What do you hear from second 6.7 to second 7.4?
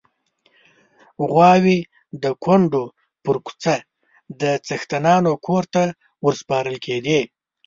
کېدې.